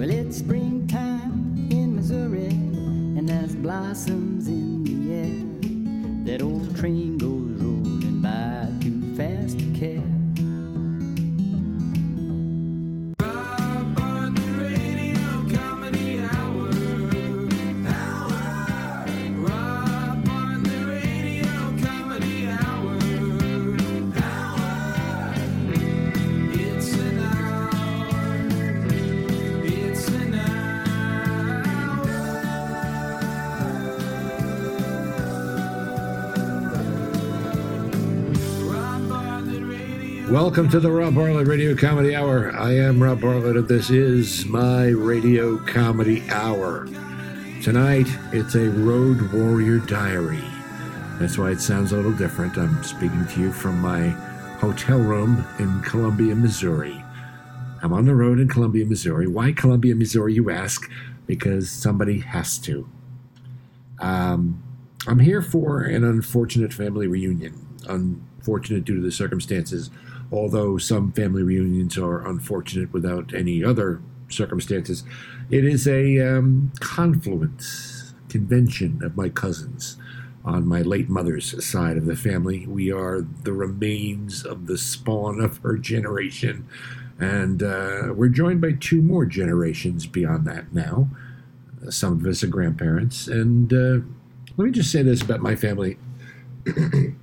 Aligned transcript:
Well, 0.00 0.08
it's 0.08 0.38
springtime 0.38 1.68
in 1.70 1.94
Missouri, 1.96 2.46
and 2.46 3.28
there's 3.28 3.54
blossoms 3.54 4.48
in 4.48 4.82
the 4.82 5.12
air. 5.12 5.44
That 6.24 6.42
old 6.42 6.74
train 6.74 7.18
goes 7.18 7.60
rolling 7.60 8.22
by 8.22 8.66
too 8.80 9.14
fast 9.14 9.58
to 9.58 9.66
care. 9.78 9.99
Welcome 40.40 40.70
to 40.70 40.80
the 40.80 40.90
Rob 40.90 41.16
Bartlett 41.16 41.46
Radio 41.46 41.76
Comedy 41.76 42.16
Hour. 42.16 42.56
I 42.56 42.72
am 42.72 43.02
Rob 43.02 43.20
Bartlett, 43.20 43.58
and 43.58 43.68
this 43.68 43.90
is 43.90 44.46
my 44.46 44.86
Radio 44.86 45.58
Comedy 45.58 46.22
Hour. 46.30 46.88
Tonight, 47.62 48.06
it's 48.32 48.54
a 48.54 48.70
Road 48.70 49.34
Warrior 49.34 49.80
Diary. 49.80 50.42
That's 51.18 51.36
why 51.36 51.50
it 51.50 51.60
sounds 51.60 51.92
a 51.92 51.96
little 51.96 52.14
different. 52.14 52.56
I'm 52.56 52.82
speaking 52.82 53.26
to 53.26 53.40
you 53.40 53.52
from 53.52 53.80
my 53.80 54.08
hotel 54.60 54.96
room 54.96 55.44
in 55.58 55.82
Columbia, 55.82 56.34
Missouri. 56.34 57.04
I'm 57.82 57.92
on 57.92 58.06
the 58.06 58.14
road 58.14 58.40
in 58.40 58.48
Columbia, 58.48 58.86
Missouri. 58.86 59.26
Why 59.26 59.52
Columbia, 59.52 59.94
Missouri, 59.94 60.32
you 60.32 60.48
ask? 60.48 60.90
Because 61.26 61.68
somebody 61.68 62.20
has 62.20 62.56
to. 62.60 62.88
Um, 63.98 64.62
I'm 65.06 65.18
here 65.18 65.42
for 65.42 65.82
an 65.82 66.02
unfortunate 66.02 66.72
family 66.72 67.06
reunion. 67.06 67.66
Unfortunate 67.86 68.86
due 68.86 68.96
to 68.96 69.02
the 69.02 69.12
circumstances, 69.12 69.90
although 70.32 70.78
some 70.78 71.12
family 71.12 71.42
reunions 71.42 71.98
are 71.98 72.26
unfortunate 72.26 72.92
without 72.92 73.34
any 73.34 73.64
other 73.64 74.00
circumstances. 74.28 75.04
It 75.50 75.64
is 75.64 75.88
a 75.88 76.20
um, 76.20 76.72
confluence 76.80 78.14
convention 78.28 79.02
of 79.02 79.16
my 79.16 79.28
cousins 79.28 79.96
on 80.44 80.66
my 80.66 80.80
late 80.82 81.08
mother's 81.08 81.64
side 81.64 81.96
of 81.96 82.06
the 82.06 82.16
family. 82.16 82.66
We 82.66 82.92
are 82.92 83.26
the 83.42 83.52
remains 83.52 84.44
of 84.44 84.66
the 84.66 84.78
spawn 84.78 85.40
of 85.40 85.58
her 85.58 85.76
generation, 85.76 86.66
and 87.18 87.62
uh, 87.62 88.12
we're 88.14 88.28
joined 88.28 88.60
by 88.60 88.72
two 88.72 89.02
more 89.02 89.26
generations 89.26 90.06
beyond 90.06 90.46
that 90.46 90.72
now. 90.72 91.08
Some 91.88 92.12
of 92.14 92.26
us 92.26 92.42
are 92.42 92.46
grandparents, 92.46 93.26
and 93.26 93.72
uh, 93.72 94.06
let 94.56 94.64
me 94.64 94.70
just 94.70 94.92
say 94.92 95.02
this 95.02 95.22
about 95.22 95.40
my 95.40 95.56
family. 95.56 95.98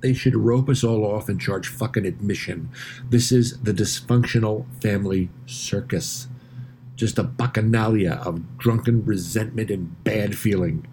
they 0.00 0.12
should 0.12 0.36
rope 0.36 0.68
us 0.68 0.82
all 0.82 1.04
off 1.04 1.28
and 1.28 1.40
charge 1.40 1.68
fucking 1.68 2.06
admission. 2.06 2.70
This 3.08 3.32
is 3.32 3.58
the 3.60 3.72
dysfunctional 3.72 4.66
family 4.82 5.30
circus. 5.46 6.28
Just 6.96 7.18
a 7.18 7.24
bacchanalia 7.24 8.24
of 8.26 8.58
drunken 8.58 9.04
resentment 9.04 9.70
and 9.70 10.02
bad 10.04 10.36
feeling. 10.36 10.86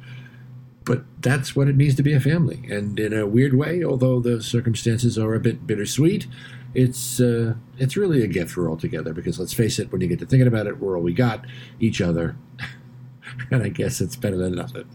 But 0.83 1.03
that's 1.22 1.55
what 1.55 1.67
it 1.67 1.75
means 1.75 1.95
to 1.95 2.03
be 2.03 2.13
a 2.13 2.19
family. 2.19 2.63
And 2.69 2.97
in 2.97 3.11
a 3.11 3.28
weird 3.28 3.53
way, 3.53 3.83
although 3.83 4.22
the 4.22 4.41
circumstances 4.41 5.17
are 5.17 5.33
a 5.33 5.39
bit 5.39 5.67
bittersweet, 5.67 6.28
it's 6.73 7.19
uh, 7.19 7.55
it's 7.78 7.97
really 7.97 8.23
a 8.23 8.28
gift 8.28 8.55
we're 8.55 8.69
all 8.69 8.78
together. 8.78 9.13
Because 9.13 9.38
let's 9.38 9.53
face 9.53 9.80
it, 9.80 9.91
when 9.91 10.00
you 10.00 10.08
get 10.08 10.19
to 10.19 10.25
thinking 10.25 10.47
about 10.47 10.67
it, 10.67 10.80
we're 10.80 10.95
all 10.95 11.03
we 11.03 11.13
got, 11.13 11.45
each 11.81 12.00
other. 12.00 12.38
and 13.52 13.63
I 13.63 13.69
guess 13.69 14.00
it's 14.00 14.16
better 14.16 14.38
than 14.38 14.55
nothing. 14.55 14.88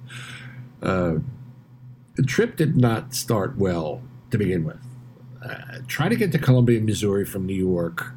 Uh, 0.83 1.17
the 2.15 2.23
trip 2.23 2.57
did 2.57 2.77
not 2.77 3.15
start 3.15 3.57
well 3.57 4.03
to 4.31 4.39
begin 4.39 4.65
with. 4.65 4.79
Uh, 5.45 5.79
try 5.89 6.09
to 6.09 6.17
get 6.17 6.33
to 6.33 6.39
Columbia, 6.39 6.81
Missouri 6.81 7.25
from 7.25 7.47
New 7.47 7.55
York. 7.55 8.13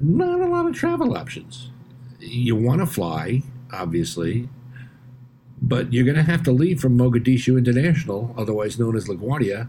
Not 0.00 0.40
a 0.40 0.46
lot 0.46 0.66
of 0.66 0.74
travel 0.74 1.16
options. 1.16 1.70
You 2.18 2.54
want 2.56 2.80
to 2.80 2.86
fly, 2.86 3.42
obviously, 3.72 4.48
but 5.60 5.92
you're 5.92 6.04
going 6.04 6.16
to 6.16 6.22
have 6.22 6.42
to 6.44 6.52
leave 6.52 6.80
from 6.80 6.98
Mogadishu 6.98 7.58
International, 7.58 8.34
otherwise 8.36 8.78
known 8.78 8.96
as 8.96 9.06
LaGuardia, 9.06 9.68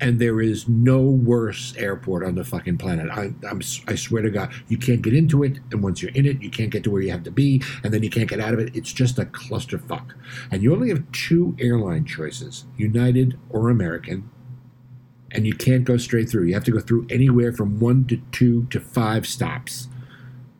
and 0.00 0.18
there 0.18 0.40
is 0.40 0.68
no 0.68 1.00
worse 1.00 1.74
airport 1.76 2.24
on 2.24 2.34
the 2.34 2.44
fucking 2.44 2.78
planet. 2.78 3.08
I, 3.10 3.32
I'm, 3.48 3.60
I 3.86 3.94
swear 3.94 4.22
to 4.22 4.30
God, 4.30 4.52
you 4.68 4.76
can't 4.76 5.02
get 5.02 5.14
into 5.14 5.44
it, 5.44 5.60
and 5.70 5.82
once 5.82 6.02
you're 6.02 6.12
in 6.12 6.26
it, 6.26 6.42
you 6.42 6.50
can't 6.50 6.70
get 6.70 6.82
to 6.84 6.90
where 6.90 7.02
you 7.02 7.12
have 7.12 7.22
to 7.24 7.30
be, 7.30 7.62
and 7.84 7.94
then 7.94 8.02
you 8.02 8.10
can't 8.10 8.28
get 8.28 8.40
out 8.40 8.54
of 8.54 8.58
it. 8.58 8.74
It's 8.74 8.92
just 8.92 9.18
a 9.18 9.24
clusterfuck. 9.24 10.14
And 10.50 10.62
you 10.62 10.74
only 10.74 10.88
have 10.88 11.10
two 11.12 11.56
airline 11.60 12.04
choices 12.04 12.64
United 12.76 13.38
or 13.50 13.70
American, 13.70 14.28
and 15.30 15.46
you 15.46 15.54
can't 15.54 15.84
go 15.84 15.96
straight 15.96 16.28
through. 16.28 16.44
You 16.44 16.54
have 16.54 16.64
to 16.64 16.72
go 16.72 16.80
through 16.80 17.06
anywhere 17.08 17.52
from 17.52 17.78
one 17.78 18.04
to 18.06 18.16
two 18.32 18.66
to 18.70 18.80
five 18.80 19.26
stops. 19.26 19.88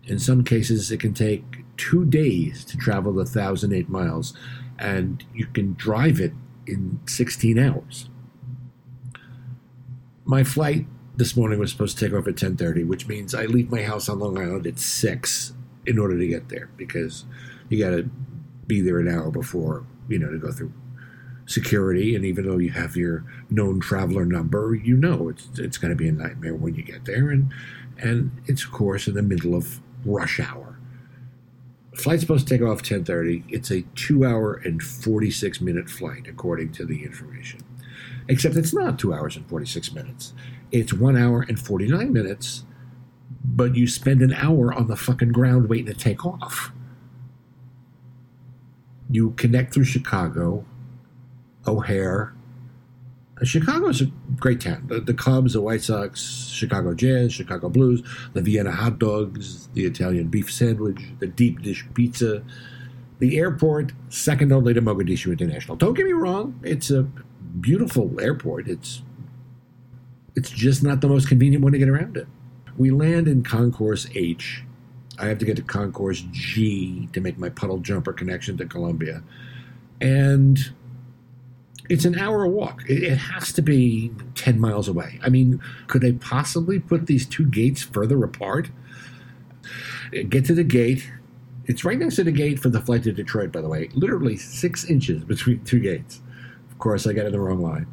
In 0.04 0.18
some 0.18 0.44
cases, 0.44 0.92
it 0.92 1.00
can 1.00 1.14
take 1.14 1.64
two 1.76 2.04
days 2.04 2.64
to 2.66 2.76
travel 2.76 3.12
the 3.12 3.24
1,008 3.24 3.88
miles, 3.88 4.32
and 4.78 5.24
you 5.34 5.46
can 5.46 5.74
drive 5.74 6.20
it 6.20 6.32
in 6.66 7.00
16 7.06 7.58
hours 7.58 8.08
my 10.24 10.42
flight 10.42 10.86
this 11.16 11.36
morning 11.36 11.58
was 11.58 11.70
supposed 11.70 11.98
to 11.98 12.04
take 12.04 12.16
off 12.16 12.26
at 12.26 12.36
10:30, 12.36 12.84
which 12.84 13.06
means 13.06 13.34
I 13.34 13.44
leave 13.44 13.70
my 13.70 13.82
house 13.82 14.08
on 14.08 14.18
Long 14.18 14.38
Island 14.38 14.66
at 14.66 14.78
6 14.78 15.52
in 15.86 15.98
order 15.98 16.18
to 16.18 16.26
get 16.26 16.48
there 16.48 16.70
because 16.76 17.24
you 17.68 17.78
got 17.78 17.90
to 17.90 18.10
be 18.66 18.80
there 18.80 18.98
an 18.98 19.08
hour 19.08 19.30
before, 19.30 19.84
you 20.08 20.18
know, 20.18 20.30
to 20.30 20.38
go 20.38 20.50
through 20.50 20.72
security 21.46 22.16
and 22.16 22.24
even 22.24 22.46
though 22.46 22.56
you 22.56 22.70
have 22.70 22.96
your 22.96 23.24
known 23.50 23.78
traveler 23.78 24.24
number, 24.24 24.74
you 24.74 24.96
know 24.96 25.28
it's 25.28 25.58
it's 25.58 25.76
going 25.78 25.90
to 25.90 25.96
be 25.96 26.08
a 26.08 26.12
nightmare 26.12 26.54
when 26.54 26.74
you 26.74 26.82
get 26.82 27.04
there 27.04 27.30
and 27.30 27.52
and 27.98 28.30
it's 28.46 28.64
of 28.64 28.72
course 28.72 29.06
in 29.06 29.14
the 29.14 29.22
middle 29.22 29.54
of 29.54 29.80
rush 30.04 30.40
hour. 30.40 30.78
Flight's 31.94 32.22
supposed 32.22 32.48
to 32.48 32.58
take 32.58 32.66
off 32.66 32.82
10:30. 32.82 33.44
It's 33.48 33.70
a 33.70 33.82
2 33.94 34.24
hour 34.24 34.54
and 34.54 34.82
46 34.82 35.60
minute 35.60 35.88
flight 35.88 36.26
according 36.26 36.72
to 36.72 36.86
the 36.86 37.04
information 37.04 37.60
except 38.28 38.56
it's 38.56 38.74
not 38.74 38.98
two 38.98 39.12
hours 39.12 39.36
and 39.36 39.46
46 39.48 39.92
minutes. 39.92 40.32
It's 40.72 40.92
one 40.92 41.16
hour 41.16 41.44
and 41.48 41.58
49 41.58 42.12
minutes, 42.12 42.64
but 43.44 43.76
you 43.76 43.86
spend 43.86 44.22
an 44.22 44.32
hour 44.32 44.72
on 44.72 44.88
the 44.88 44.96
fucking 44.96 45.32
ground 45.32 45.68
waiting 45.68 45.86
to 45.86 45.94
take 45.94 46.24
off. 46.24 46.72
You 49.10 49.32
connect 49.32 49.74
through 49.74 49.84
Chicago, 49.84 50.64
O'Hare. 51.66 52.34
Uh, 53.40 53.44
Chicago's 53.44 54.00
a 54.00 54.06
great 54.36 54.60
town. 54.60 54.84
The, 54.86 55.00
the 55.00 55.14
Cubs, 55.14 55.52
the 55.52 55.60
White 55.60 55.82
Sox, 55.82 56.48
Chicago 56.48 56.94
Jazz, 56.94 57.32
Chicago 57.32 57.68
Blues, 57.68 58.02
the 58.32 58.42
Vienna 58.42 58.72
hot 58.72 58.98
dogs, 58.98 59.68
the 59.74 59.84
Italian 59.84 60.28
beef 60.28 60.52
sandwich, 60.52 61.00
the 61.18 61.26
deep 61.26 61.62
dish 61.62 61.84
pizza, 61.94 62.42
the 63.18 63.38
airport, 63.38 63.92
second 64.08 64.52
only 64.52 64.74
to 64.74 64.82
Mogadishu 64.82 65.32
International. 65.32 65.76
Don't 65.76 65.94
get 65.94 66.06
me 66.06 66.12
wrong, 66.12 66.58
it's 66.62 66.90
a 66.90 67.06
beautiful 67.60 68.20
airport. 68.20 68.68
It's 68.68 69.02
it's 70.36 70.50
just 70.50 70.82
not 70.82 71.00
the 71.00 71.08
most 71.08 71.28
convenient 71.28 71.62
one 71.62 71.72
to 71.72 71.78
get 71.78 71.88
around 71.88 72.16
it. 72.16 72.26
We 72.76 72.90
land 72.90 73.28
in 73.28 73.42
Concourse 73.42 74.08
H. 74.14 74.64
I 75.18 75.26
have 75.26 75.38
to 75.38 75.44
get 75.44 75.56
to 75.56 75.62
Concourse 75.62 76.24
G 76.32 77.08
to 77.12 77.20
make 77.20 77.38
my 77.38 77.48
puddle 77.48 77.78
jumper 77.78 78.12
connection 78.12 78.56
to 78.56 78.66
Columbia. 78.66 79.22
And 80.00 80.58
it's 81.88 82.04
an 82.04 82.18
hour 82.18 82.46
walk. 82.48 82.82
It, 82.88 83.16
has 83.16 83.52
to 83.52 83.62
be 83.62 84.10
10 84.34 84.58
miles 84.58 84.88
away. 84.88 85.20
I 85.22 85.28
mean, 85.28 85.60
could 85.86 86.02
they 86.02 86.12
possibly 86.12 86.80
put 86.80 87.06
these 87.06 87.26
two 87.26 87.46
gates 87.46 87.82
further 87.82 88.22
apart? 88.24 88.70
Get 90.28 90.46
to 90.46 90.54
the 90.54 90.64
gate. 90.64 91.10
It's 91.66 91.84
right 91.84 91.98
next 91.98 92.16
to 92.16 92.24
the 92.24 92.32
gate 92.32 92.58
for 92.58 92.70
the 92.70 92.80
flight 92.80 93.04
to 93.04 93.12
Detroit, 93.12 93.52
by 93.52 93.60
the 93.60 93.68
way. 93.68 93.88
Literally 93.94 94.36
six 94.36 94.84
inches 94.84 95.24
between 95.24 95.62
two 95.64 95.80
gates. 95.80 96.20
Course, 96.84 97.06
I 97.06 97.14
got 97.14 97.24
in 97.24 97.32
the 97.32 97.40
wrong 97.40 97.62
line. 97.62 97.86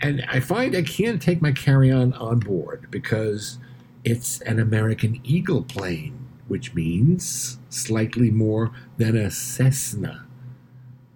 And 0.00 0.24
I 0.28 0.38
find 0.38 0.76
I 0.76 0.82
can't 0.82 1.20
take 1.20 1.42
my 1.42 1.50
carry 1.50 1.90
on 1.90 2.12
on 2.12 2.38
board 2.38 2.86
because 2.88 3.58
it's 4.04 4.40
an 4.42 4.60
American 4.60 5.20
Eagle 5.24 5.64
plane, 5.64 6.24
which 6.46 6.72
means 6.72 7.58
slightly 7.68 8.30
more 8.30 8.70
than 8.96 9.16
a 9.16 9.28
Cessna. 9.28 10.24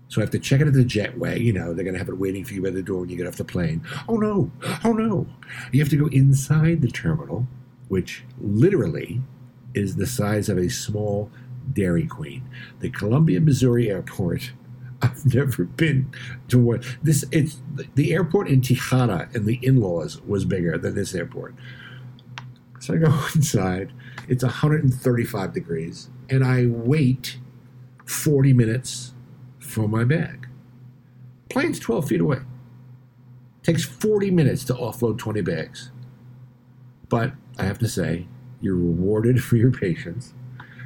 So 0.08 0.20
I 0.20 0.24
have 0.24 0.32
to 0.32 0.40
check 0.40 0.62
it 0.62 0.66
at 0.66 0.72
the 0.72 0.84
jetway. 0.84 1.40
You 1.40 1.52
know, 1.52 1.74
they're 1.74 1.84
going 1.84 1.94
to 1.94 2.00
have 2.00 2.08
it 2.08 2.18
waiting 2.18 2.44
for 2.44 2.54
you 2.54 2.62
by 2.62 2.70
the 2.70 2.82
door 2.82 3.02
when 3.02 3.08
you 3.08 3.16
get 3.16 3.28
off 3.28 3.36
the 3.36 3.44
plane. 3.44 3.80
Oh 4.08 4.16
no, 4.16 4.50
oh 4.82 4.94
no. 4.94 5.28
You 5.70 5.78
have 5.78 5.90
to 5.90 5.96
go 5.96 6.06
inside 6.06 6.82
the 6.82 6.90
terminal, 6.90 7.46
which 7.86 8.24
literally 8.40 9.22
is 9.74 9.94
the 9.94 10.08
size 10.08 10.48
of 10.48 10.58
a 10.58 10.68
small 10.68 11.30
Dairy 11.72 12.08
Queen. 12.08 12.42
The 12.80 12.90
Columbia, 12.90 13.40
Missouri 13.40 13.88
airport 13.88 14.50
I've 15.10 15.34
never 15.34 15.64
been 15.64 16.10
to 16.48 16.58
one. 16.58 16.82
This 17.02 17.24
it's 17.30 17.60
the 17.94 18.12
airport 18.14 18.48
in 18.48 18.60
Tijuana 18.60 19.32
and 19.34 19.44
the 19.44 19.58
in-laws 19.62 20.20
was 20.22 20.44
bigger 20.44 20.78
than 20.78 20.94
this 20.94 21.14
airport. 21.14 21.54
So 22.80 22.94
I 22.94 22.96
go 22.98 23.12
inside. 23.34 23.92
It's 24.28 24.42
135 24.42 25.52
degrees, 25.52 26.08
and 26.30 26.42
I 26.44 26.66
wait 26.66 27.38
40 28.06 28.54
minutes 28.54 29.12
for 29.58 29.86
my 29.86 30.04
bag. 30.04 30.48
Plane's 31.50 31.78
12 31.78 32.08
feet 32.08 32.20
away. 32.20 32.38
Takes 33.62 33.84
40 33.84 34.30
minutes 34.30 34.64
to 34.64 34.74
offload 34.74 35.18
20 35.18 35.42
bags. 35.42 35.90
But 37.10 37.32
I 37.58 37.64
have 37.64 37.78
to 37.80 37.88
say, 37.88 38.26
you're 38.60 38.76
rewarded 38.76 39.42
for 39.44 39.56
your 39.56 39.70
patience 39.70 40.32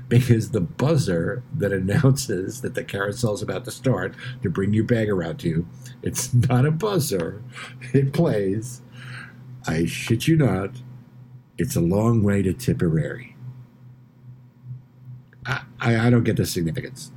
because 0.08 0.50
the 0.50 0.60
buzzer 0.60 1.43
that 1.55 1.72
announces 1.72 2.62
that 2.62 2.75
the 2.75 2.84
carousel 2.84 3.34
is 3.34 3.43
about 3.43 3.64
to 3.66 3.70
start 3.70 4.14
to 4.43 4.50
bring 4.50 4.72
your 4.72 4.84
bag 4.84 5.08
around 5.10 5.38
to 5.40 5.49
you, 5.49 5.69
it's 6.02 6.32
not 6.32 6.64
a 6.64 6.70
buzzer. 6.70 7.43
It 7.93 8.12
plays. 8.12 8.82
I 9.66 9.84
shit 9.87 10.26
you 10.26 10.37
not. 10.37 10.70
It's 11.58 11.76
a 11.76 11.81
long 11.81 12.22
way 12.22 12.43
to 12.43 12.52
Tipperary. 12.52 13.37
I, 15.44 15.62
I, 15.81 16.06
I 16.06 16.11
don't 16.11 16.25
get 16.25 16.37
the 16.37 16.46
significance. 16.46 17.11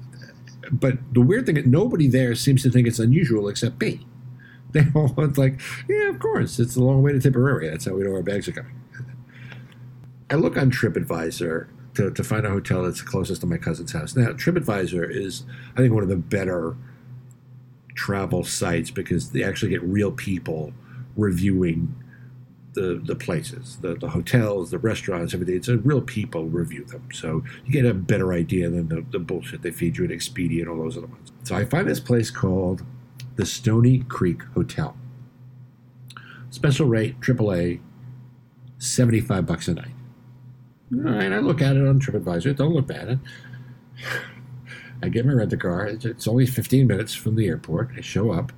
But 0.72 0.98
the 1.14 1.22
weird 1.22 1.46
thing, 1.46 1.58
is, 1.58 1.66
nobody 1.66 2.08
there 2.08 2.36
seems 2.36 2.64
to 2.64 2.72
think 2.72 2.88
it's 2.88 3.00
unusual 3.00 3.48
except 3.48 3.80
me. 3.82 4.06
They 4.72 4.86
all 4.96 5.14
it's 5.18 5.38
like, 5.38 5.60
yeah, 5.90 6.08
of 6.08 6.20
course, 6.20 6.58
it's 6.58 6.78
a 6.78 6.80
long 6.82 7.04
way 7.04 7.12
to 7.12 7.20
Tipperary. 7.20 7.70
That's 7.70 7.84
how 7.84 7.94
we 7.94 8.06
know 8.06 8.14
our 8.14 8.24
bags 8.24 8.48
are 8.48 8.54
coming. 8.54 8.82
I 10.30 10.36
look 10.36 10.56
on 10.56 10.72
TripAdvisor 10.72 11.68
to, 11.96 12.12
to 12.12 12.24
find 12.24 12.46
a 12.46 12.50
hotel 12.50 12.84
that's 12.84 13.02
closest 13.02 13.42
to 13.42 13.48
my 13.48 13.58
cousin's 13.58 13.92
house. 13.92 14.16
Now, 14.16 14.30
TripAdvisor 14.30 15.10
is, 15.10 15.44
I 15.74 15.78
think, 15.78 15.94
one 15.94 16.04
of 16.04 16.10
the 16.10 16.16
better 16.16 16.76
travel 17.96 18.44
sites 18.44 18.92
because 18.92 19.32
they 19.32 19.44
actually 19.44 19.70
get 19.70 19.84
real 19.84 20.12
people 20.12 20.74
reviewing 21.16 21.96
the 22.74 23.02
the 23.04 23.16
places, 23.16 23.78
the, 23.82 23.96
the 23.96 24.10
hotels, 24.10 24.72
the 24.72 24.78
restaurants, 24.78 25.34
everything. 25.34 25.56
It's 25.56 25.68
a 25.68 25.78
real 25.78 26.02
people 26.02 26.46
review 26.46 26.86
them. 26.86 27.10
So 27.14 27.44
you 27.66 27.72
get 27.72 27.86
a 27.86 27.94
better 27.94 28.32
idea 28.32 28.70
than 28.70 28.88
the, 28.88 29.06
the 29.10 29.20
bullshit 29.20 29.62
they 29.62 29.72
feed 29.72 29.98
you 29.98 30.06
at 30.06 30.12
Expedia 30.12 30.62
and 30.62 30.70
all 30.70 30.78
those 30.78 30.98
other 30.98 31.08
ones. 31.08 31.32
So 31.44 31.56
I 31.56 31.66
find 31.66 31.88
this 31.88 32.00
place 32.00 32.32
called 32.32 32.84
the 33.36 33.46
Stoney 33.46 34.00
Creek 34.00 34.44
Hotel. 34.54 34.96
Special 36.50 36.88
rate, 36.88 37.20
AAA, 37.20 37.80
75 38.78 39.46
bucks 39.46 39.68
a 39.68 39.74
night. 39.74 39.92
All 40.94 41.12
right, 41.12 41.32
I 41.32 41.40
look 41.40 41.62
at 41.62 41.78
it 41.78 41.88
on 41.88 42.00
TripAdvisor. 42.00 42.56
Don't 42.56 42.74
look 42.74 42.88
bad. 42.88 43.20
I 45.04 45.10
get 45.10 45.26
my 45.26 45.34
rent 45.34 45.58
car. 45.60 45.86
It's 45.86 46.28
only 46.28 46.46
15 46.46 46.86
minutes 46.86 47.14
from 47.14 47.36
the 47.36 47.48
airport. 47.48 47.92
I 47.98 48.02
show 48.02 48.32
up. 48.32 48.52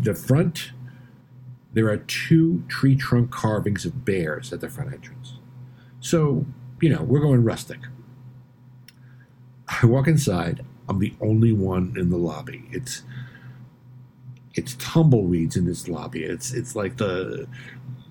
The 0.00 0.14
front, 0.14 0.70
there 1.72 1.88
are 1.88 1.96
two 1.96 2.62
tree 2.68 2.94
trunk 2.94 3.30
carvings 3.30 3.84
of 3.84 4.04
bears 4.04 4.52
at 4.52 4.60
the 4.60 4.68
front 4.68 4.92
entrance. 4.92 5.38
So, 5.98 6.46
you 6.80 6.90
know, 6.90 7.02
we're 7.02 7.20
going 7.20 7.42
rustic. 7.42 7.80
I 9.82 9.86
walk 9.86 10.06
inside. 10.06 10.64
I'm 10.88 10.98
the 10.98 11.14
only 11.20 11.52
one 11.52 11.94
in 11.96 12.10
the 12.10 12.18
lobby. 12.18 12.68
It's 12.70 13.02
it's 14.54 14.76
tumbleweeds 14.78 15.56
in 15.56 15.64
this 15.64 15.88
lobby. 15.88 16.22
It's 16.22 16.52
it's 16.52 16.76
like 16.76 16.98
the 16.98 17.48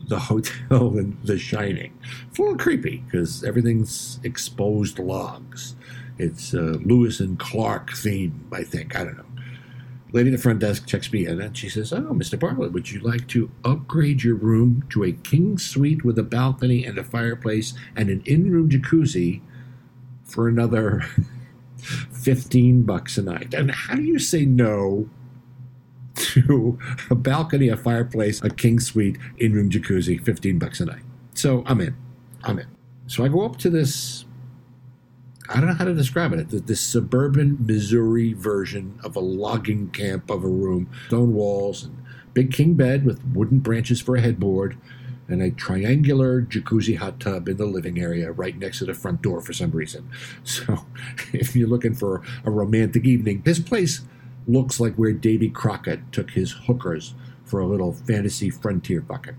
the 0.08 0.20
hotel 0.20 0.98
in 0.98 1.18
The 1.24 1.38
Shining. 1.38 1.98
It's 2.30 2.40
a 2.40 2.42
little 2.42 2.58
creepy 2.58 2.98
because 3.06 3.44
everything's 3.44 4.20
exposed 4.24 5.00
logs. 5.00 5.76
It's 6.18 6.54
uh, 6.54 6.78
Lewis 6.84 7.20
and 7.20 7.40
Clark 7.40 7.94
theme, 7.94 8.48
I 8.52 8.64
think. 8.64 8.96
I 8.96 9.04
don't 9.04 9.18
know. 9.18 9.26
Lady 10.12 10.30
at 10.30 10.34
the 10.34 10.42
front 10.42 10.60
desk 10.60 10.86
checks 10.86 11.12
me 11.12 11.26
in 11.26 11.42
and 11.42 11.58
she 11.58 11.70
says, 11.70 11.92
Oh, 11.92 12.14
Mr. 12.14 12.40
Bartlett, 12.40 12.72
would 12.72 12.92
you 12.92 13.00
like 13.00 13.28
to 13.30 13.50
upgrade 13.66 14.24
your 14.24 14.36
room 14.36 14.86
to 14.92 15.04
a 15.04 15.12
king 15.12 15.58
suite 15.58 16.06
with 16.06 16.20
a 16.20 16.24
balcony 16.24 16.86
and 16.86 17.00
a 17.00 17.04
fireplace 17.04 17.74
and 17.96 18.10
an 18.10 18.22
in 18.26 18.52
room 18.52 18.70
jacuzzi 18.70 19.42
for 20.24 20.48
another 20.48 21.02
15 21.78 22.84
bucks 22.84 23.18
a 23.18 23.24
night? 23.24 23.56
And 23.56 23.72
how 23.72 23.96
do 23.96 24.04
you 24.04 24.20
say 24.20 24.46
no 24.46 25.10
to 26.34 26.78
a 27.10 27.16
balcony, 27.16 27.70
a 27.70 27.78
fireplace, 27.78 28.42
a 28.44 28.50
king 28.50 28.80
suite, 28.80 29.18
in 29.38 29.54
room 29.54 29.70
jacuzzi, 29.70 30.24
15 30.24 30.60
bucks 30.60 30.80
a 30.80 30.86
night? 30.86 31.04
So 31.34 31.64
I'm 31.66 31.82
in. 31.82 31.96
I'm 32.44 32.60
in. 32.60 32.68
So 33.08 33.24
I 33.24 33.28
go 33.28 33.46
up 33.46 33.58
to 33.58 33.70
this 33.70 34.26
I 35.50 35.60
don't 35.60 35.68
know 35.68 35.76
how 35.76 35.86
to 35.86 35.94
describe 35.94 36.32
it. 36.34 36.68
This 36.68 36.80
suburban 36.80 37.58
Missouri 37.60 38.34
version 38.34 38.98
of 39.04 39.16
a 39.16 39.20
logging 39.20 39.90
camp 39.90 40.30
of 40.30 40.44
a 40.44 40.48
room, 40.48 40.90
stone 41.08 41.34
walls, 41.34 41.84
and 41.84 41.98
big 42.34 42.54
king 42.54 42.76
bed 42.76 43.06
with 43.06 43.24
wooden 43.26 43.60
branches 43.60 44.02
for 44.02 44.16
a 44.16 44.22
headboard, 44.22 44.78
and 45.28 45.42
a 45.42 45.52
triangular 45.52 46.42
jacuzzi 46.42 46.98
hot 46.98 47.20
tub 47.20 47.48
in 47.48 47.58
the 47.58 47.66
living 47.66 48.00
area 48.00 48.32
right 48.32 48.58
next 48.58 48.80
to 48.80 48.86
the 48.86 48.94
front 48.94 49.22
door 49.22 49.42
for 49.42 49.54
some 49.54 49.72
reason. 49.72 50.10
So, 50.44 50.86
if 51.34 51.56
you're 51.56 51.68
looking 51.68 51.94
for 51.94 52.22
a 52.46 52.52
romantic 52.52 53.06
evening, 53.06 53.42
this 53.44 53.60
place 53.60 54.02
looks 54.48 54.80
like 54.80 54.96
where 54.96 55.14
Davy 55.14 55.50
Crockett 55.50 56.12
took 56.12 56.32
his 56.32 56.52
hookers 56.52 57.16
for 57.46 57.60
a 57.60 57.68
little 57.68 57.94
fantasy 57.94 58.50
frontier 58.50 59.02
bucket. 59.02 59.36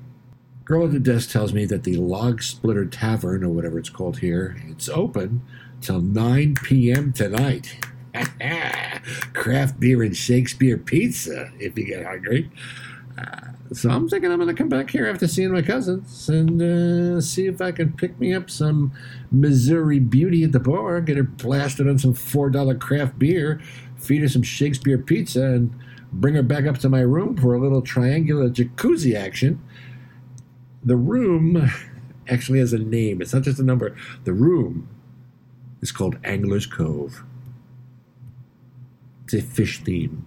Girl 0.64 0.86
at 0.86 0.92
the 0.92 1.00
desk 1.00 1.30
tells 1.30 1.52
me 1.52 1.66
that 1.66 1.84
the 1.84 1.96
Log 1.96 2.42
Splitter 2.42 2.86
Tavern, 2.86 3.44
or 3.44 3.50
whatever 3.50 3.78
it's 3.78 3.90
called 3.90 4.18
here, 4.18 4.56
it's 4.66 4.88
open 4.88 5.42
till 5.80 6.00
9 6.00 6.54
p.m. 6.62 7.12
tonight. 7.12 7.84
Craft 9.34 9.78
beer 9.80 10.02
and 10.02 10.16
Shakespeare 10.16 10.78
pizza 10.78 11.50
if 11.58 11.76
you 11.76 11.84
get 11.84 12.06
hungry. 12.06 12.50
Uh, 13.18 13.48
so 13.72 13.90
I'm 13.90 14.08
thinking 14.08 14.30
I'm 14.30 14.38
going 14.38 14.54
to 14.54 14.60
come 14.60 14.68
back 14.68 14.90
here 14.90 15.06
after 15.06 15.26
seeing 15.26 15.52
my 15.52 15.62
cousins 15.62 16.28
and 16.28 16.62
uh, 16.62 17.20
see 17.20 17.46
if 17.46 17.60
I 17.60 17.72
can 17.72 17.92
pick 17.92 18.18
me 18.18 18.32
up 18.32 18.48
some 18.48 18.92
Missouri 19.30 19.98
beauty 19.98 20.44
at 20.44 20.52
the 20.52 20.60
bar, 20.60 21.00
get 21.00 21.16
her 21.16 21.22
blasted 21.24 21.88
on 21.88 21.98
some 21.98 22.14
$4 22.14 22.80
craft 22.80 23.18
beer, 23.18 23.60
feed 24.04 24.22
her 24.22 24.28
some 24.28 24.42
Shakespeare 24.42 24.98
pizza, 24.98 25.42
and 25.42 25.74
bring 26.12 26.34
her 26.34 26.42
back 26.42 26.66
up 26.66 26.78
to 26.78 26.88
my 26.88 27.00
room 27.00 27.36
for 27.36 27.54
a 27.54 27.60
little 27.60 27.82
triangular 27.82 28.48
jacuzzi 28.48 29.14
action. 29.14 29.62
The 30.84 30.96
room 30.96 31.70
actually 32.28 32.58
has 32.60 32.72
a 32.72 32.78
name, 32.78 33.20
it's 33.20 33.32
not 33.32 33.42
just 33.42 33.58
a 33.58 33.64
number. 33.64 33.96
The 34.24 34.32
room 34.32 34.88
is 35.80 35.92
called 35.92 36.18
Angler's 36.24 36.66
Cove. 36.66 37.24
It's 39.24 39.34
a 39.34 39.42
fish 39.42 39.82
theme. 39.82 40.24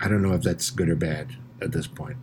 I 0.00 0.08
don't 0.08 0.22
know 0.22 0.34
if 0.34 0.42
that's 0.42 0.70
good 0.70 0.88
or 0.88 0.96
bad 0.96 1.36
at 1.62 1.72
this 1.72 1.86
point. 1.86 2.18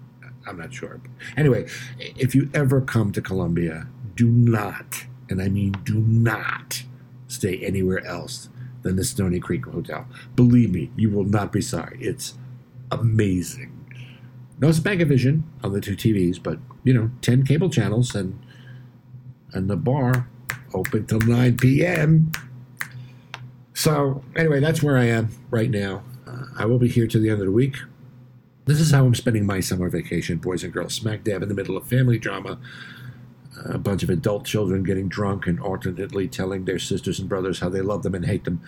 I'm 0.45 0.57
not 0.57 0.73
sure. 0.73 0.99
Anyway, 1.37 1.67
if 1.99 2.35
you 2.35 2.49
ever 2.53 2.81
come 2.81 3.11
to 3.13 3.21
Columbia, 3.21 3.87
do 4.15 4.27
not, 4.27 5.05
and 5.29 5.41
I 5.41 5.47
mean 5.47 5.71
do 5.85 5.95
not, 5.95 6.83
stay 7.27 7.57
anywhere 7.59 8.05
else 8.05 8.49
than 8.83 8.95
the 8.95 9.03
Stoney 9.03 9.39
Creek 9.39 9.65
Hotel. 9.65 10.05
Believe 10.35 10.71
me, 10.71 10.91
you 10.95 11.09
will 11.09 11.23
not 11.23 11.51
be 11.51 11.61
sorry. 11.61 11.97
It's 11.99 12.35
amazing. 12.91 13.71
No 14.59 14.69
Spankavision 14.69 15.43
on 15.63 15.73
the 15.73 15.81
two 15.81 15.95
TVs, 15.95 16.41
but 16.41 16.59
you 16.83 16.93
know, 16.93 17.11
ten 17.21 17.43
cable 17.43 17.69
channels 17.69 18.13
and 18.13 18.39
and 19.53 19.69
the 19.69 19.75
bar 19.75 20.27
open 20.73 21.05
till 21.05 21.19
9 21.19 21.57
p.m. 21.57 22.31
So, 23.73 24.23
anyway, 24.35 24.59
that's 24.59 24.83
where 24.83 24.97
I 24.97 25.05
am 25.05 25.29
right 25.49 25.69
now. 25.69 26.03
Uh, 26.27 26.45
I 26.57 26.65
will 26.65 26.79
be 26.79 26.87
here 26.87 27.07
till 27.07 27.21
the 27.21 27.29
end 27.29 27.39
of 27.39 27.45
the 27.45 27.51
week. 27.51 27.77
This 28.65 28.79
is 28.79 28.91
how 28.91 29.05
I'm 29.05 29.15
spending 29.15 29.45
my 29.45 29.59
summer 29.59 29.89
vacation, 29.89 30.37
boys 30.37 30.63
and 30.63 30.71
girls, 30.71 30.93
smack 30.93 31.23
dab 31.23 31.43
in 31.43 31.49
the 31.49 31.55
middle 31.55 31.75
of 31.75 31.87
family 31.87 32.17
drama. 32.17 32.59
A 33.65 33.77
bunch 33.77 34.03
of 34.03 34.09
adult 34.09 34.45
children 34.45 34.83
getting 34.83 35.07
drunk 35.07 35.47
and 35.47 35.59
alternately 35.59 36.27
telling 36.27 36.65
their 36.65 36.79
sisters 36.79 37.19
and 37.19 37.29
brothers 37.29 37.59
how 37.59 37.69
they 37.69 37.81
love 37.81 38.03
them 38.03 38.15
and 38.15 38.25
hate 38.25 38.45
them. 38.45 38.61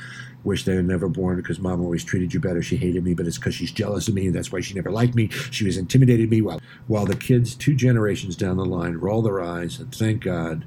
Wish 0.44 0.64
they 0.64 0.76
were 0.76 0.84
never 0.84 1.10
born 1.10 1.38
because 1.38 1.60
mom 1.60 1.82
always 1.82 2.04
treated 2.04 2.34
you 2.34 2.40
better. 2.40 2.62
She 2.62 2.78
hated 2.78 3.04
me, 3.04 3.14
but 3.14 3.26
it's 3.26 3.38
because 3.38 3.56
she's 3.56 3.72
jealous 3.72 4.08
of 4.08 4.14
me, 4.14 4.28
and 4.28 4.36
that's 4.36 4.52
why 4.52 4.62
she 4.62 4.76
never 4.76 4.92
liked 4.92 5.16
me. 5.16 5.30
She 5.30 5.66
was 5.66 5.78
intimidated 5.78 6.30
me. 6.30 6.42
While, 6.42 6.62
while 6.88 7.06
the 7.06 7.16
kids, 7.16 7.56
two 7.56 7.74
generations 7.74 8.36
down 8.36 8.58
the 8.58 8.66
line, 8.66 8.94
roll 8.98 9.22
their 9.22 9.42
eyes 9.42 9.80
and 9.80 9.94
thank 9.94 10.24
God 10.24 10.66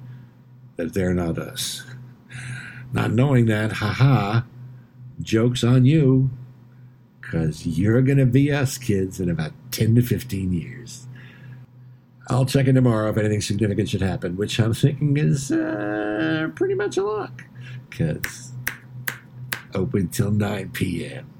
that 0.76 0.94
they're 0.94 1.14
not 1.14 1.38
us. 1.38 1.84
Not 2.92 3.12
knowing 3.12 3.46
that, 3.46 3.72
haha, 3.72 4.42
joke's 5.20 5.62
on 5.62 5.84
you, 5.84 6.30
because 7.20 7.66
you're 7.66 8.00
going 8.00 8.18
to 8.18 8.26
be 8.26 8.50
us 8.52 8.78
kids 8.78 9.20
in 9.20 9.28
about 9.28 9.52
10 9.70 9.96
to 9.96 10.02
15 10.02 10.52
years. 10.52 11.07
I'll 12.28 12.44
check 12.44 12.66
in 12.66 12.74
tomorrow 12.74 13.08
if 13.08 13.16
anything 13.16 13.40
significant 13.40 13.88
should 13.88 14.02
happen, 14.02 14.36
which 14.36 14.58
I'm 14.58 14.74
thinking 14.74 15.16
is 15.16 15.50
uh, 15.50 16.48
pretty 16.54 16.74
much 16.74 16.98
a 16.98 17.04
lock, 17.04 17.44
because 17.88 18.52
open 19.74 20.08
till 20.08 20.30
9 20.30 20.70
p.m. 20.70 21.32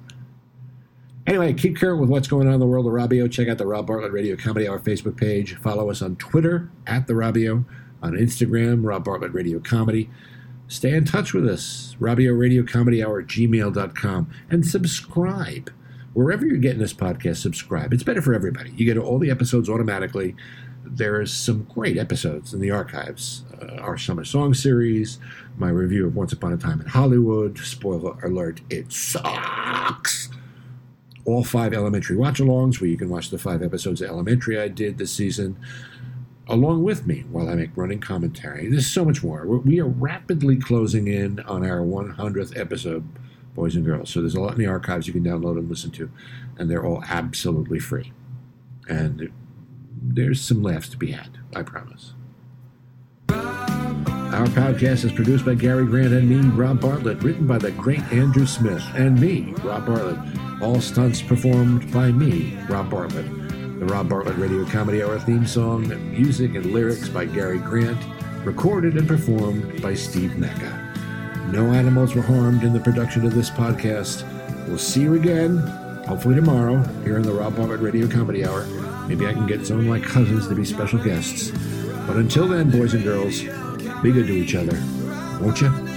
Anyway, 1.26 1.52
keep 1.52 1.76
current 1.76 2.00
with 2.00 2.08
what's 2.08 2.26
going 2.26 2.48
on 2.48 2.54
in 2.54 2.60
the 2.60 2.66
world 2.66 2.86
of 2.86 2.92
Robio. 2.92 3.30
Check 3.30 3.48
out 3.48 3.58
the 3.58 3.66
Rob 3.66 3.86
Bartlett 3.86 4.12
Radio 4.12 4.34
Comedy 4.34 4.66
Hour 4.66 4.78
Facebook 4.80 5.18
page. 5.18 5.56
Follow 5.56 5.90
us 5.90 6.00
on 6.00 6.16
Twitter 6.16 6.70
at 6.86 7.06
the 7.06 7.12
Robio, 7.12 7.66
on 8.02 8.12
Instagram, 8.12 8.80
Rob 8.82 9.04
Bartlett 9.04 9.34
Radio 9.34 9.60
Comedy. 9.60 10.08
Stay 10.68 10.94
in 10.94 11.04
touch 11.04 11.34
with 11.34 11.46
us, 11.46 11.96
Robio 12.00 12.38
Radio 12.38 12.62
Comedy 12.62 13.04
Hour 13.04 13.20
at 13.20 13.26
gmail.com, 13.26 14.30
and 14.48 14.66
subscribe. 14.66 15.70
Wherever 16.14 16.46
you're 16.46 16.56
getting 16.56 16.80
this 16.80 16.94
podcast, 16.94 17.36
subscribe. 17.36 17.92
It's 17.92 18.02
better 18.02 18.22
for 18.22 18.32
everybody. 18.32 18.72
You 18.76 18.86
get 18.86 18.96
all 18.96 19.18
the 19.18 19.30
episodes 19.30 19.68
automatically. 19.68 20.34
There's 20.90 21.32
some 21.32 21.64
great 21.64 21.98
episodes 21.98 22.54
in 22.54 22.60
the 22.60 22.70
archives. 22.70 23.44
Uh, 23.60 23.76
our 23.76 23.98
summer 23.98 24.24
song 24.24 24.54
series, 24.54 25.18
my 25.56 25.68
review 25.68 26.06
of 26.06 26.16
Once 26.16 26.32
Upon 26.32 26.52
a 26.52 26.56
Time 26.56 26.80
in 26.80 26.86
Hollywood. 26.86 27.58
Spoiler 27.58 28.18
alert: 28.24 28.60
it 28.70 28.92
sucks. 28.92 30.28
All 31.24 31.44
five 31.44 31.74
elementary 31.74 32.16
watch-alongs, 32.16 32.80
where 32.80 32.88
you 32.88 32.96
can 32.96 33.10
watch 33.10 33.30
the 33.30 33.38
five 33.38 33.62
episodes 33.62 34.00
of 34.00 34.08
Elementary 34.08 34.58
I 34.58 34.68
did 34.68 34.96
this 34.96 35.12
season, 35.12 35.58
along 36.46 36.82
with 36.82 37.06
me 37.06 37.24
while 37.30 37.48
I 37.50 37.54
make 37.54 37.76
running 37.76 38.00
commentary. 38.00 38.68
There's 38.68 38.86
so 38.86 39.04
much 39.04 39.22
more. 39.22 39.46
We're, 39.46 39.58
we 39.58 39.78
are 39.80 39.86
rapidly 39.86 40.56
closing 40.56 41.06
in 41.06 41.40
on 41.40 41.68
our 41.68 41.80
100th 41.80 42.58
episode, 42.58 43.06
boys 43.54 43.76
and 43.76 43.84
girls. 43.84 44.08
So 44.08 44.20
there's 44.20 44.34
a 44.34 44.40
lot 44.40 44.52
in 44.52 44.58
the 44.58 44.66
archives 44.66 45.06
you 45.06 45.12
can 45.12 45.24
download 45.24 45.58
and 45.58 45.68
listen 45.68 45.90
to, 45.92 46.10
and 46.56 46.70
they're 46.70 46.84
all 46.84 47.04
absolutely 47.06 47.78
free. 47.78 48.12
And 48.88 49.30
there's 50.02 50.40
some 50.40 50.62
laughs 50.62 50.88
to 50.90 50.96
be 50.96 51.12
had, 51.12 51.38
I 51.54 51.62
promise. 51.62 52.14
Our 53.30 54.46
podcast 54.48 55.04
is 55.04 55.12
produced 55.12 55.44
by 55.44 55.54
Gary 55.54 55.86
Grant 55.86 56.12
and 56.12 56.28
me, 56.28 56.40
Rob 56.50 56.80
Bartlett, 56.80 57.22
written 57.22 57.46
by 57.46 57.58
the 57.58 57.72
great 57.72 58.02
Andrew 58.12 58.46
Smith, 58.46 58.84
and 58.94 59.18
me, 59.18 59.54
Rob 59.64 59.86
Bartlett. 59.86 60.18
All 60.62 60.80
stunts 60.80 61.22
performed 61.22 61.90
by 61.92 62.12
me, 62.12 62.58
Rob 62.68 62.90
Bartlett. 62.90 63.26
The 63.80 63.86
Rob 63.86 64.08
Bartlett 64.08 64.36
Radio 64.36 64.64
Comedy 64.66 65.02
Hour 65.02 65.18
theme 65.20 65.46
song, 65.46 65.88
music 66.12 66.54
and 66.54 66.66
lyrics 66.66 67.08
by 67.08 67.24
Gary 67.24 67.58
Grant, 67.58 67.98
recorded 68.44 68.96
and 68.96 69.08
performed 69.08 69.80
by 69.80 69.94
Steve 69.94 70.36
Mecca. 70.36 70.84
No 71.52 71.72
animals 71.72 72.14
were 72.14 72.22
harmed 72.22 72.64
in 72.64 72.72
the 72.72 72.80
production 72.80 73.24
of 73.24 73.34
this 73.34 73.50
podcast. 73.50 74.26
We'll 74.68 74.78
see 74.78 75.02
you 75.02 75.14
again, 75.14 75.56
hopefully 76.08 76.34
tomorrow, 76.34 76.82
here 77.04 77.18
in 77.18 77.22
the 77.22 77.30
Rob 77.30 77.54
Bartlett 77.54 77.80
Radio 77.80 78.08
Comedy 78.08 78.42
Hour. 78.42 78.64
Maybe 79.06 79.26
I 79.26 79.34
can 79.34 79.46
get 79.46 79.66
some 79.66 79.78
of 79.78 79.84
my 79.84 80.00
cousins 80.00 80.48
to 80.48 80.54
be 80.54 80.64
special 80.64 80.98
guests. 80.98 81.50
But 82.06 82.16
until 82.16 82.48
then, 82.48 82.70
boys 82.70 82.94
and 82.94 83.04
girls, 83.04 83.42
be 84.02 84.10
good 84.10 84.26
to 84.26 84.32
each 84.32 84.54
other, 84.54 84.82
won't 85.38 85.60
you? 85.60 85.87